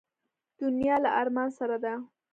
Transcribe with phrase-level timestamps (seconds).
[0.61, 1.93] دنیا له ارمان سره ده.